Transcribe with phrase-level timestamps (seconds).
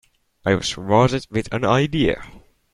[0.43, 2.23] I was rewarded with an idea.